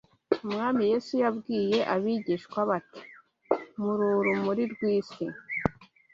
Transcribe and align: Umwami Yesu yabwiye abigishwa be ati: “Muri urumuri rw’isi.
Umwami 0.45 0.81
Yesu 0.91 1.13
yabwiye 1.23 1.77
abigishwa 1.93 2.59
be 2.67 2.73
ati: 2.79 3.03
“Muri 3.83 4.03
urumuri 4.19 4.63
rw’isi. 4.73 5.25